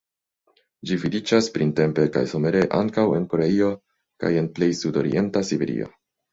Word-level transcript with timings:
Ĝi 0.91 0.95
vidiĝas 1.03 1.49
printempe 1.57 2.07
kaj 2.15 2.25
somere 2.33 2.65
ankaŭ 2.79 3.05
en 3.19 3.29
Koreio 3.35 3.71
kaj 4.25 4.35
en 4.43 4.51
plej 4.59 4.73
sudorienta 4.83 5.49
Siberio. 5.55 5.97